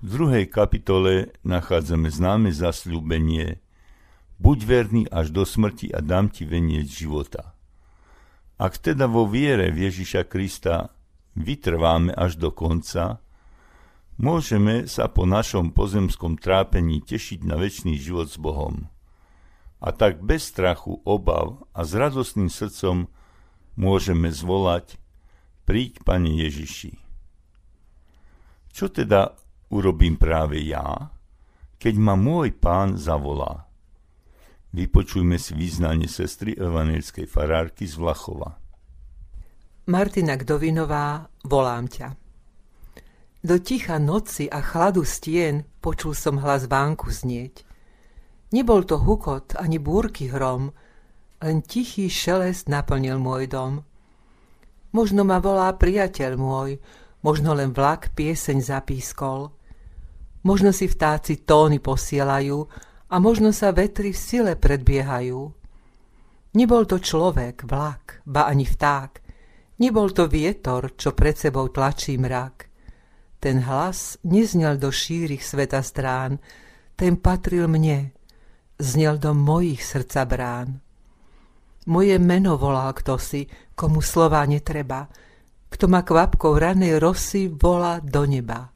V 0.00 0.04
druhej 0.16 0.48
kapitole 0.48 1.36
nachádzame 1.44 2.08
známe 2.08 2.56
zasľúbenie 2.56 3.60
Buď 4.40 4.58
verný 4.64 5.02
až 5.12 5.28
do 5.28 5.44
smrti 5.44 5.92
a 5.92 6.00
dám 6.00 6.32
ti 6.32 6.48
veniec 6.48 6.88
života. 6.88 7.52
Ak 8.56 8.80
teda 8.80 9.04
vo 9.04 9.28
viere 9.28 9.68
Ježiša 9.76 10.24
Krista 10.24 10.88
vytrváme 11.36 12.16
až 12.16 12.40
do 12.40 12.48
konca, 12.48 13.20
Môžeme 14.14 14.86
sa 14.86 15.10
po 15.10 15.26
našom 15.26 15.74
pozemskom 15.74 16.38
trápení 16.38 17.02
tešiť 17.02 17.42
na 17.42 17.58
väčší 17.58 17.98
život 17.98 18.30
s 18.30 18.38
Bohom. 18.38 18.86
A 19.82 19.90
tak 19.90 20.22
bez 20.22 20.48
strachu, 20.54 21.02
obav 21.02 21.66
a 21.74 21.82
s 21.82 21.98
radostným 21.98 22.46
srdcom 22.46 23.10
môžeme 23.74 24.30
zvolať 24.30 24.96
Príď, 25.66 26.06
Pane 26.06 26.30
Ježiši. 26.46 26.94
Čo 28.70 28.86
teda 28.92 29.34
urobím 29.74 30.14
práve 30.14 30.62
ja, 30.62 31.10
keď 31.82 31.94
ma 31.98 32.14
môj 32.14 32.54
pán 32.54 32.94
zavolá? 32.94 33.66
Vypočujme 34.74 35.38
si 35.38 35.54
význanie 35.54 36.06
sestry 36.06 36.54
evangelickej 36.54 37.26
farárky 37.26 37.86
z 37.86 37.98
Vlachova. 37.98 38.58
Martina 39.90 40.38
Gdovinová, 40.38 41.28
volám 41.46 41.86
ťa. 41.90 42.23
Do 43.44 43.60
ticha 43.60 44.00
noci 44.00 44.48
a 44.48 44.64
chladu 44.64 45.04
stien 45.04 45.68
počul 45.84 46.16
som 46.16 46.40
hlas 46.40 46.64
vánku 46.64 47.12
znieť. 47.12 47.60
Nebol 48.56 48.88
to 48.88 48.96
hukot 48.96 49.52
ani 49.60 49.76
búrky 49.76 50.32
hrom, 50.32 50.72
len 51.44 51.60
tichý 51.60 52.08
šelest 52.08 52.72
naplnil 52.72 53.20
môj 53.20 53.52
dom. 53.52 53.84
Možno 54.96 55.28
ma 55.28 55.44
volá 55.44 55.68
priateľ 55.76 56.40
môj, 56.40 56.80
možno 57.20 57.52
len 57.52 57.76
vlak 57.76 58.16
pieseň 58.16 58.64
zapískol. 58.64 59.52
Možno 60.40 60.72
si 60.72 60.88
vtáci 60.88 61.44
tóny 61.44 61.84
posielajú 61.84 62.58
a 63.12 63.14
možno 63.20 63.52
sa 63.52 63.76
vetry 63.76 64.16
v 64.16 64.24
sile 64.24 64.52
predbiehajú. 64.56 65.40
Nebol 66.56 66.88
to 66.88 66.96
človek, 66.96 67.68
vlak, 67.68 68.24
ba 68.24 68.48
ani 68.48 68.64
vták. 68.64 69.12
Nebol 69.84 70.16
to 70.16 70.32
vietor, 70.32 70.96
čo 70.96 71.12
pred 71.12 71.36
sebou 71.36 71.68
tlačí 71.68 72.16
mrak. 72.16 72.72
Ten 73.44 73.60
hlas 73.60 74.16
neznel 74.24 74.80
do 74.80 74.88
šírich 74.88 75.44
sveta 75.44 75.84
strán, 75.84 76.40
ten 76.96 77.20
patril 77.20 77.68
mne, 77.68 78.16
znel 78.80 79.20
do 79.20 79.36
mojich 79.36 79.84
srdca 79.84 80.24
brán. 80.24 80.80
Moje 81.84 82.16
meno 82.16 82.56
volal 82.56 82.96
kto 82.96 83.20
si, 83.20 83.44
komu 83.76 84.00
slova 84.00 84.48
netreba, 84.48 85.04
kto 85.68 85.84
ma 85.92 86.00
kvapkou 86.00 86.56
ranej 86.56 86.96
rosy 86.96 87.52
volá 87.52 88.00
do 88.00 88.24
neba. 88.24 88.72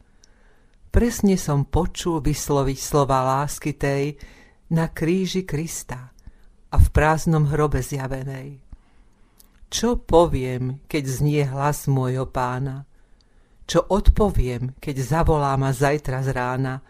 Presne 0.93 1.41
som 1.41 1.65
počul 1.65 2.21
vysloviť 2.21 2.77
slova 2.77 3.25
lásky 3.25 3.73
tej 3.73 4.21
na 4.77 4.93
kríži 4.93 5.49
Krista 5.49 6.13
a 6.69 6.77
v 6.77 6.89
prázdnom 6.93 7.49
hrobe 7.49 7.81
zjavenej. 7.81 8.61
Čo 9.73 9.97
poviem, 9.97 10.85
keď 10.85 11.05
znie 11.09 11.49
hlas 11.49 11.89
môjho 11.89 12.29
pána? 12.29 12.88
Čo 13.69 13.85
odpoviem, 13.85 14.81
keď 14.81 14.97
zavolá 14.97 15.53
ma 15.61 15.77
zajtra 15.77 16.25
z 16.25 16.33
rána? 16.33 16.81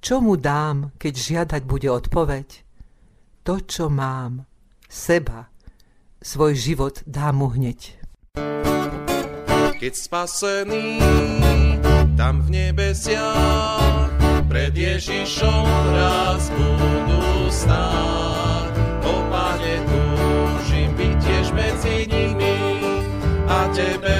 Čo 0.00 0.24
mu 0.24 0.40
dám, 0.40 0.96
keď 0.96 1.12
žiadať 1.12 1.62
bude 1.68 1.84
odpoveď? 1.92 2.64
To, 3.44 3.60
čo 3.60 3.92
mám, 3.92 4.48
seba, 4.88 5.52
svoj 6.24 6.56
život 6.56 7.04
dám 7.04 7.44
mu 7.44 7.52
hneď. 7.52 8.00
Keď 9.76 9.92
spasený 9.92 10.96
tam 12.16 12.40
v 12.40 12.56
nebesiach 12.56 14.08
pred 14.48 14.72
Ježišom 14.72 15.68
raz 15.92 16.48
budú 16.56 17.52
stáť. 17.52 18.72
O 19.04 19.14
Pane, 19.28 19.76
túžim 19.84 20.90
byť 20.96 21.14
tiež 21.20 21.46
medzi 21.52 22.08
nimi 22.08 22.56
a 23.44 23.68
Tebe 23.76 24.17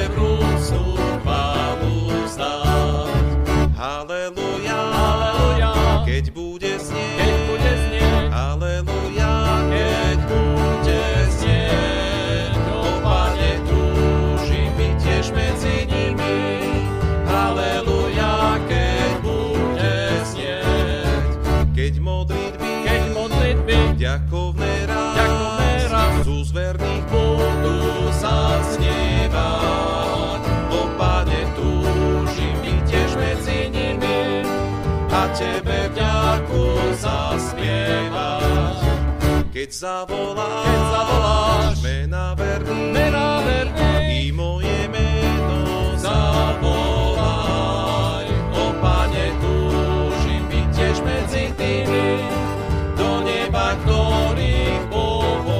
Keď 39.68 39.84
zavoláš, 39.84 40.64
keď 40.64 40.80
zavoláš 40.80 41.84
mena 41.84 42.32
verný, 42.32 42.88
mena 42.88 43.44
verný, 43.44 43.92
i 44.16 44.32
moje 44.32 44.88
meno 44.88 45.92
zavolaj. 46.00 47.52
O 48.56 48.72
Pane, 48.80 49.28
túžim 49.44 50.48
byť 50.48 50.66
tiež 50.72 51.04
medzi 51.04 51.52
tými, 51.52 52.24
do 52.96 53.20
neba, 53.28 53.76
ktorých 53.84 54.88
povoláš. 54.88 55.52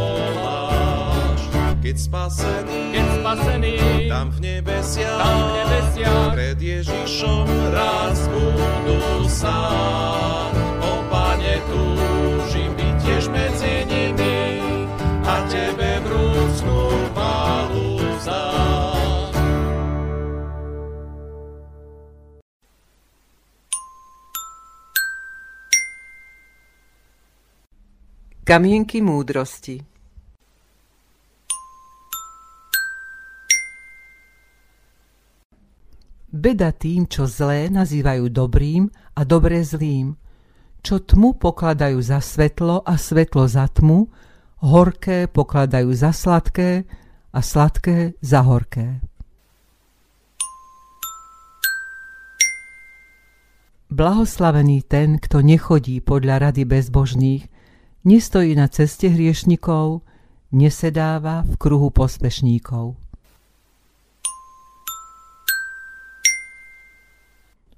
Keď 1.85 1.97
spasený, 2.01 2.97
keď 2.97 3.05
spasený, 3.13 4.09
tam 4.09 4.33
v 4.33 4.41
nebesiach, 4.41 5.21
tam 5.21 5.37
v 5.37 5.53
nebesiach, 5.53 6.33
pred 6.33 6.57
Ježišom 6.57 7.45
raz 7.77 8.25
budú 8.33 9.29
sáť. 9.29 10.48
Túžim 11.69 12.71
byť 12.75 12.95
tiež 13.05 13.25
medzi 13.31 13.79
tebe 15.49 15.91
vrúcnú 16.05 16.81
chválu 17.13 17.89
vzáť. 18.19 19.35
Kamienky 28.49 29.05
múdrosti 29.05 29.85
Beda 36.29 36.77
tým, 36.77 37.09
čo 37.09 37.25
zlé 37.25 37.73
nazývajú 37.73 38.29
dobrým 38.29 38.93
a 39.17 39.25
dobré 39.25 39.65
zlým, 39.65 40.13
čo 40.89 41.05
tmu 41.05 41.37
pokladajú 41.37 42.01
za 42.01 42.17
svetlo 42.17 42.81
a 42.81 42.97
svetlo 42.97 43.45
za 43.45 43.69
tmu, 43.69 44.09
horké 44.65 45.29
pokladajú 45.29 45.93
za 45.93 46.17
sladké 46.17 46.89
a 47.29 47.45
sladké 47.45 48.17
za 48.25 48.41
horké. 48.41 49.05
Blahoslavený 53.93 54.89
ten, 54.89 55.21
kto 55.21 55.45
nechodí 55.45 56.01
podľa 56.01 56.49
rady 56.49 56.65
bezbožných, 56.65 57.45
nestojí 58.09 58.57
na 58.57 58.73
ceste 58.73 59.13
hriešnikov, 59.13 60.01
nesedáva 60.57 61.45
v 61.45 61.53
kruhu 61.61 61.93
pospešníkov. 61.93 62.97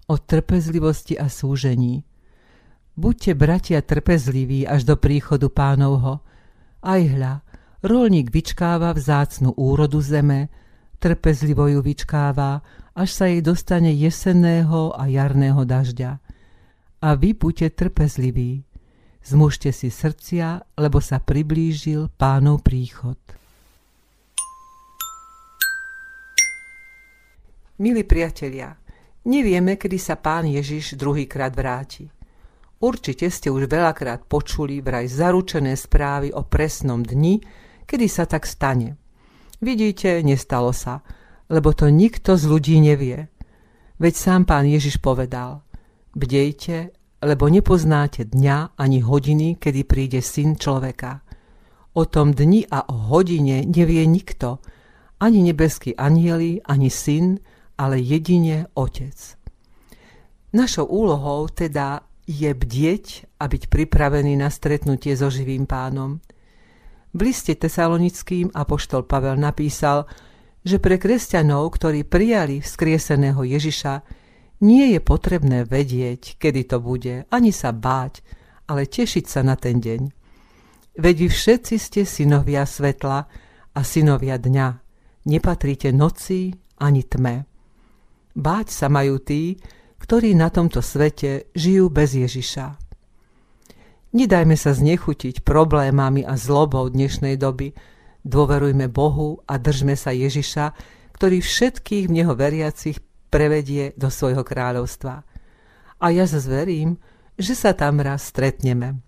O 0.07 0.15
trpezlivosti 0.15 1.19
a 1.19 1.27
súžení. 1.27 2.07
Buďte 3.01 3.33
bratia 3.33 3.81
trpezliví 3.81 4.69
až 4.69 4.85
do 4.85 4.93
príchodu 4.93 5.49
pánovho, 5.49 6.21
aj 6.85 7.01
hľa, 7.17 7.35
rolník 7.81 8.29
vyčkáva 8.29 8.93
vzácnu 8.93 9.57
úrodu 9.57 10.05
zeme, 10.05 10.53
trpezlivo 11.01 11.65
ju 11.65 11.81
vyčkáva 11.81 12.61
až 12.93 13.09
sa 13.09 13.25
jej 13.25 13.41
dostane 13.41 13.89
jesenného 13.97 14.93
a 14.93 15.09
jarného 15.09 15.65
dažďa. 15.65 16.21
A 17.01 17.09
vy 17.17 17.33
buďte 17.33 17.73
trpezliví, 17.73 18.69
zmužte 19.25 19.73
si 19.73 19.89
srdcia, 19.89 20.77
lebo 20.77 21.01
sa 21.01 21.25
priblížil 21.25 22.13
pánov 22.21 22.61
príchod. 22.61 23.17
Milí 27.81 28.05
priatelia, 28.05 28.77
nevieme, 29.25 29.81
kedy 29.81 29.97
sa 29.97 30.21
pán 30.21 30.45
Ježiš 30.45 31.01
druhýkrát 31.01 31.57
vráti. 31.57 32.20
Určite 32.81 33.29
ste 33.29 33.53
už 33.53 33.69
veľakrát 33.69 34.25
počuli 34.25 34.81
vraj 34.81 35.05
zaručené 35.05 35.77
správy 35.77 36.33
o 36.33 36.49
presnom 36.49 37.05
dni, 37.05 37.45
kedy 37.85 38.09
sa 38.09 38.25
tak 38.25 38.49
stane. 38.49 38.97
Vidíte, 39.61 40.25
nestalo 40.25 40.73
sa, 40.73 41.05
lebo 41.53 41.77
to 41.77 41.93
nikto 41.93 42.41
z 42.41 42.49
ľudí 42.49 42.81
nevie. 42.81 43.29
Veď 44.01 44.15
sám 44.17 44.49
pán 44.49 44.65
Ježiš 44.65 44.97
povedal, 44.97 45.61
bdejte, 46.17 46.97
lebo 47.21 47.53
nepoznáte 47.53 48.25
dňa 48.25 48.81
ani 48.81 49.05
hodiny, 49.05 49.61
kedy 49.61 49.85
príde 49.85 50.25
syn 50.25 50.57
človeka. 50.57 51.21
O 51.93 52.09
tom 52.09 52.33
dni 52.33 52.65
a 52.65 52.89
o 52.89 53.13
hodine 53.13 53.61
nevie 53.69 54.09
nikto, 54.09 54.65
ani 55.21 55.45
nebeský 55.45 55.93
anieli, 56.01 56.65
ani 56.65 56.89
syn, 56.89 57.45
ale 57.77 58.01
jedine 58.01 58.73
otec. 58.73 59.37
Našou 60.57 60.89
úlohou 60.89 61.53
teda 61.53 62.09
je 62.31 62.51
bdieť 62.55 63.27
a 63.43 63.51
byť 63.51 63.67
pripravený 63.67 64.39
na 64.39 64.47
stretnutie 64.55 65.19
so 65.19 65.27
živým 65.27 65.67
pánom. 65.67 66.23
V 67.11 67.27
liste 67.27 67.51
tesalonickým 67.59 68.55
apoštol 68.55 69.03
Pavel 69.03 69.35
napísal, 69.35 70.07
že 70.63 70.79
pre 70.79 70.95
kresťanov, 70.95 71.75
ktorí 71.75 72.07
prijali 72.07 72.63
vzkrieseného 72.63 73.43
Ježiša, 73.43 74.07
nie 74.63 74.95
je 74.95 75.01
potrebné 75.03 75.67
vedieť, 75.67 76.39
kedy 76.39 76.71
to 76.71 76.79
bude, 76.79 77.27
ani 77.27 77.51
sa 77.51 77.75
báť, 77.75 78.23
ale 78.71 78.87
tešiť 78.87 79.25
sa 79.27 79.43
na 79.43 79.59
ten 79.59 79.83
deň. 79.83 80.15
Veď 81.01 81.27
vy 81.27 81.29
všetci 81.33 81.75
ste 81.83 82.03
synovia 82.07 82.63
svetla 82.63 83.27
a 83.75 83.81
synovia 83.83 84.39
dňa. 84.39 84.69
Nepatríte 85.27 85.91
noci 85.91 86.55
ani 86.79 87.03
tme. 87.03 87.49
Báť 88.37 88.67
sa 88.71 88.87
majú 88.87 89.19
tí, 89.19 89.59
ktorí 90.01 90.33
na 90.35 90.49
tomto 90.49 90.81
svete 90.81 91.53
žijú 91.53 91.93
bez 91.93 92.17
Ježiša. 92.17 92.81
Nedajme 94.11 94.59
sa 94.59 94.75
znechutiť 94.75 95.47
problémami 95.47 96.27
a 96.27 96.35
zlobou 96.35 96.89
dnešnej 96.91 97.39
doby, 97.39 97.71
Dôverujme 98.21 98.93
Bohu 98.93 99.41
a 99.49 99.57
držme 99.57 99.97
sa 99.97 100.13
Ježiša, 100.13 100.77
ktorý 101.17 101.41
všetkých 101.41 102.05
v 102.09 102.15
Neho 102.21 102.37
veriacich 102.37 103.01
prevedie 103.33 103.97
do 103.97 104.13
svojho 104.13 104.45
kráľovstva. 104.45 105.25
A 106.01 106.07
ja 106.13 106.25
zase 106.29 106.49
verím, 106.49 107.01
že 107.41 107.57
sa 107.57 107.73
tam 107.73 108.01
raz 108.05 108.29
stretneme. 108.29 109.01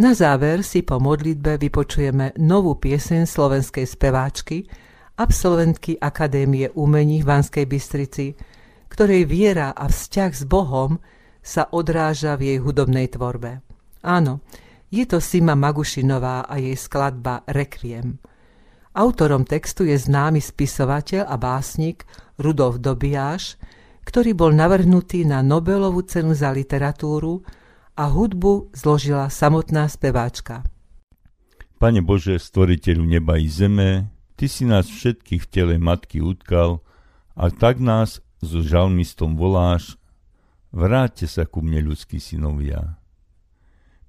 Na 0.00 0.12
záver 0.16 0.64
si 0.64 0.80
po 0.80 0.96
modlitbe 1.00 1.60
vypočujeme 1.60 2.36
novú 2.40 2.76
pieseň 2.76 3.28
slovenskej 3.28 3.84
speváčky, 3.84 4.64
absolventky 5.20 6.00
Akadémie 6.00 6.72
umení 6.72 7.20
v 7.20 7.28
Vanskej 7.28 7.64
Bystrici, 7.68 8.32
ktorej 9.00 9.32
viera 9.32 9.72
a 9.72 9.88
vzťah 9.88 10.28
s 10.28 10.44
Bohom 10.44 11.00
sa 11.40 11.72
odráža 11.72 12.36
v 12.36 12.52
jej 12.52 12.58
hudobnej 12.60 13.08
tvorbe. 13.08 13.64
Áno, 14.04 14.44
je 14.92 15.08
to 15.08 15.24
Sima 15.24 15.56
Magušinová 15.56 16.44
a 16.44 16.60
jej 16.60 16.76
skladba 16.76 17.40
Requiem. 17.48 18.20
Autorom 18.92 19.48
textu 19.48 19.88
je 19.88 19.96
známy 19.96 20.44
spisovateľ 20.44 21.32
a 21.32 21.40
básnik 21.40 22.04
Rudolf 22.36 22.76
Dobijáš, 22.76 23.56
ktorý 24.04 24.36
bol 24.36 24.52
navrhnutý 24.52 25.24
na 25.24 25.40
Nobelovú 25.40 26.04
cenu 26.04 26.36
za 26.36 26.52
literatúru 26.52 27.40
a 27.96 28.04
hudbu 28.04 28.76
zložila 28.76 29.32
samotná 29.32 29.88
speváčka. 29.88 30.60
Pane 31.80 32.04
Bože, 32.04 32.36
stvoriteľu 32.36 33.08
neba 33.08 33.40
i 33.40 33.48
zeme, 33.48 34.12
Ty 34.36 34.44
si 34.44 34.68
nás 34.68 34.92
všetkých 34.92 35.40
v 35.40 35.48
tele 35.48 35.74
matky 35.80 36.20
utkal 36.20 36.84
a 37.32 37.48
tak 37.48 37.80
nás 37.80 38.20
so 38.40 38.64
žalmistom 38.64 39.36
voláš, 39.36 40.00
vráťte 40.72 41.28
sa 41.28 41.44
ku 41.44 41.60
mne 41.60 41.92
ľudskí 41.92 42.16
synovia. 42.16 43.00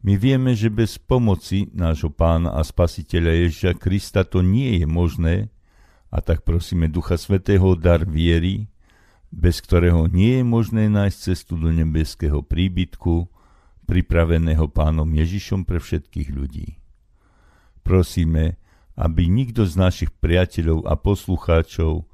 My 0.02 0.18
vieme, 0.18 0.58
že 0.58 0.74
bez 0.74 0.98
pomoci 0.98 1.70
nášho 1.78 2.10
pána 2.10 2.58
a 2.58 2.66
spasiteľa 2.66 3.46
Ježiša 3.46 3.72
Krista 3.78 4.26
to 4.26 4.42
nie 4.42 4.82
je 4.82 4.88
možné, 4.90 5.36
a 6.12 6.20
tak 6.20 6.44
prosíme 6.44 6.90
Ducha 6.92 7.16
Svetého 7.16 7.78
dar 7.78 8.04
viery, 8.04 8.68
bez 9.32 9.64
ktorého 9.64 10.12
nie 10.12 10.42
je 10.42 10.44
možné 10.44 10.92
nájsť 10.92 11.18
cestu 11.32 11.56
do 11.56 11.72
nebeského 11.72 12.44
príbytku, 12.44 13.32
pripraveného 13.88 14.68
pánom 14.72 15.08
Ježišom 15.08 15.68
pre 15.68 15.80
všetkých 15.80 16.30
ľudí. 16.32 16.80
Prosíme, 17.84 18.60
aby 18.96 19.28
nikto 19.28 19.64
z 19.68 19.74
našich 19.80 20.12
priateľov 20.20 20.88
a 20.88 20.96
poslucháčov 21.00 22.11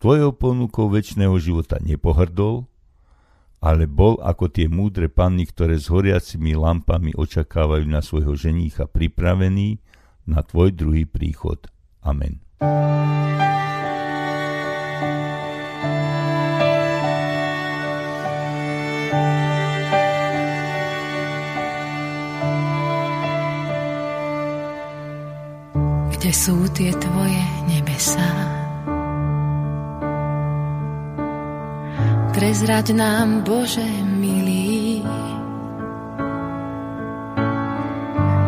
tvojou 0.00 0.32
ponukou 0.32 0.88
väčšného 0.88 1.36
života 1.36 1.76
nepohrdol, 1.78 2.64
ale 3.60 3.84
bol 3.84 4.16
ako 4.24 4.48
tie 4.48 4.66
múdre 4.72 5.12
panny, 5.12 5.44
ktoré 5.44 5.76
s 5.76 5.92
horiacimi 5.92 6.56
lampami 6.56 7.12
očakávajú 7.12 7.84
na 7.84 8.00
svojho 8.00 8.32
ženícha 8.32 8.88
pripravený 8.88 9.76
na 10.24 10.40
tvoj 10.40 10.72
druhý 10.72 11.04
príchod. 11.04 11.68
Amen. 12.00 12.40
Kde 26.16 26.32
sú 26.32 26.56
tie 26.72 26.92
tvoje 26.96 27.44
nebesá? 27.68 28.59
Prezrať 32.40 32.96
nám, 32.96 33.44
Bože 33.44 33.84
milý. 34.16 35.04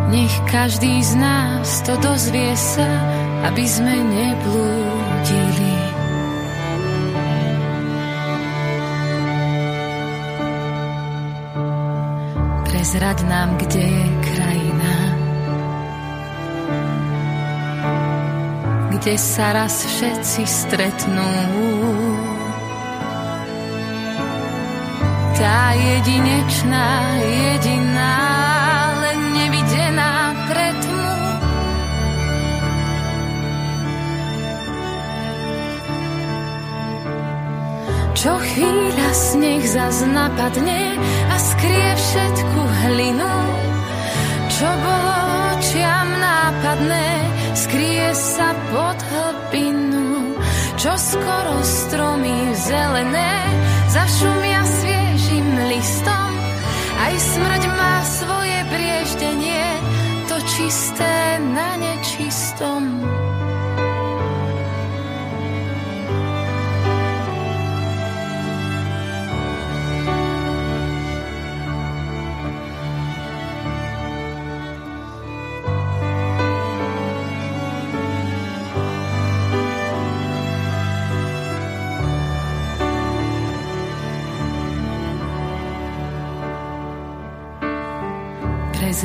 Nech 0.08 0.36
každý 0.48 1.04
z 1.04 1.12
nás 1.20 1.84
to 1.84 1.92
dozvie 2.00 2.56
sa, 2.56 2.88
aby 3.52 3.68
sme 3.68 3.92
neblúdili. 3.92 5.76
Prezrať 12.72 13.18
nám, 13.28 13.60
kde 13.60 13.84
je 13.92 14.08
krajina, 14.24 14.96
kde 18.96 19.14
sa 19.20 19.52
raz 19.52 19.84
všetci 19.84 20.42
stretnú 20.48 21.28
tá 25.42 25.74
jedinečná, 25.74 27.18
jediná, 27.18 28.14
len 29.02 29.18
nevidená 29.34 30.14
pre 30.46 30.68
tmu. 30.78 31.14
Čo 38.14 38.32
chvíľa 38.38 39.10
sneh 39.10 39.62
zas 39.66 40.06
napadne 40.06 40.94
a 41.26 41.36
skrie 41.42 41.90
všetku 41.90 42.60
hlinu, 42.86 43.34
čo 44.46 44.68
bolo 44.70 45.16
očiam 45.58 46.08
nápadné, 46.22 47.08
skrie 47.58 48.06
sa 48.14 48.54
pod 48.70 48.98
hlbinu, 49.10 50.38
čo 50.78 50.94
skoro 50.94 51.54
stromy 51.66 52.54
zelené 52.54 53.34
zašumia 53.90 54.51
svie 54.51 54.51
listom. 55.72 56.30
Aj 57.00 57.14
smrť 57.16 57.62
má 57.72 57.94
svoje 58.04 58.58
brieždenie, 58.68 59.64
to 60.28 60.36
čisté 60.44 61.40
na 61.40 61.80
nečistom. 61.80 63.00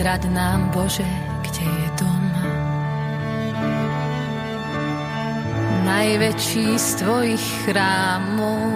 Prezrad 0.07 0.31
nám, 0.31 0.71
Bože, 0.71 1.03
kde 1.43 1.67
je 1.67 1.87
dom. 1.99 2.23
najväčší 5.83 6.79
z 6.79 6.87
tvojich 7.03 7.45
chrámov. 7.67 8.71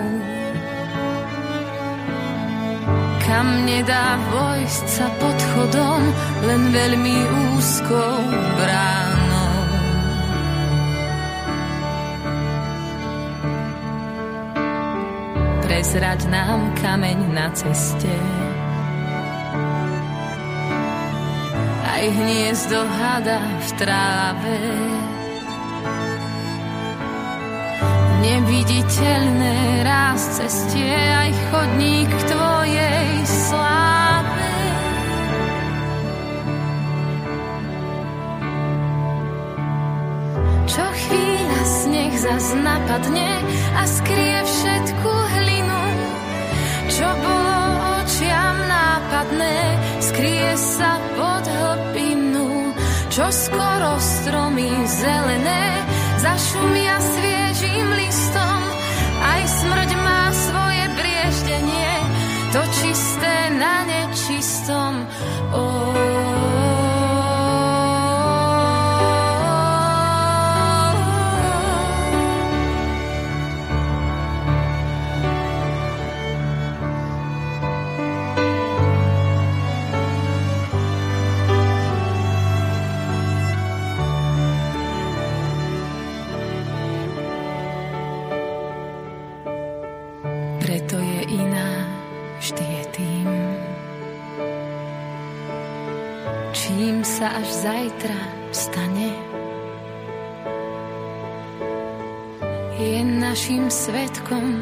Kam 3.24 3.48
nedá 3.63 4.20
vojsť 4.28 4.86
sa 4.91 5.08
pod 5.24 5.38
chodom, 5.56 6.04
len 6.52 6.62
veľmi 6.67 7.17
úzkou 7.56 8.15
bránou. 8.60 9.56
Prezrať 15.63 16.28
nám 16.28 16.76
kameň 16.76 17.20
na 17.32 17.48
ceste, 17.56 18.12
aj 22.02 22.10
hniezdo 22.10 22.82
hada 22.82 23.38
v 23.62 23.70
tráve. 23.78 24.58
Neviditeľné 28.26 29.86
ráz 29.86 30.42
cestie, 30.42 30.98
aj 30.98 31.30
chodník 31.54 32.10
k 32.10 32.22
tvojej 32.26 33.10
sláve. 33.30 34.54
Čo 40.74 40.86
chvíľa 41.06 41.62
sneh 41.86 42.14
zas 42.18 42.46
napadne 42.58 43.30
a 43.78 43.84
skrie 43.86 44.42
všetku 44.42 45.12
hlinu, 45.38 45.82
čo 46.90 47.06
bolo 47.22 47.61
očiam 48.52 48.68
nápadné, 48.68 49.58
skrie 50.04 50.52
sa 50.60 51.00
pod 51.16 51.44
hlbinu, 51.48 52.76
čo 53.08 53.26
skoro 53.32 53.96
stromy 54.00 54.72
zelené 54.88 55.64
zašumia 56.20 56.96
sviežím 57.00 57.88
listom. 57.96 58.60
Aj 59.22 59.42
smrť 59.48 59.90
má 60.04 60.24
svoje 60.36 60.86
brieždenie, 61.00 61.92
to 62.52 62.62
čisté 62.84 63.36
na 63.56 63.81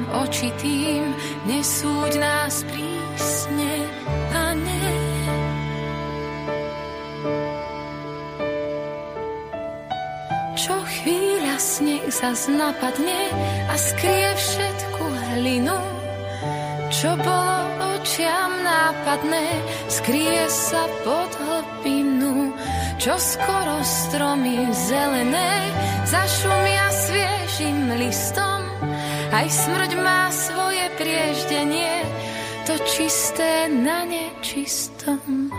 svetkom 0.09 0.25
očitým, 0.25 1.13
nesúď 1.45 2.11
nás 2.19 2.65
prísne, 2.65 3.73
Pane. 4.33 4.83
Čo 10.57 10.75
chvíľa 10.83 11.55
sneh 11.57 12.05
zas 12.11 12.49
napadne 12.49 13.21
a 13.69 13.75
skrie 13.77 14.29
všetku 14.35 15.03
hlinu, 15.33 15.79
čo 16.91 17.15
bolo 17.15 17.57
očiam 17.95 18.51
nápadné, 18.65 19.45
skrie 19.87 20.41
sa 20.49 20.83
pod 21.05 21.31
hlbinu, 21.37 22.53
čo 22.99 23.15
skoro 23.15 23.79
stromy 23.81 24.67
zelené 24.73 25.51
zašumia 26.05 26.87
sviežim 26.91 27.79
listom. 27.95 28.58
Aj 29.29 29.45
smrť 29.45 29.93
má 30.01 30.33
svoje 30.33 30.89
prieždenie, 30.97 32.01
to 32.65 32.73
čisté 32.89 33.69
na 33.69 34.01
nečistom. 34.01 35.53